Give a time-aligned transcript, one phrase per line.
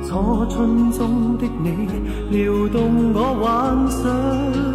[0.08, 2.19] 初春中的你。
[2.31, 4.69] 撩动我幻想。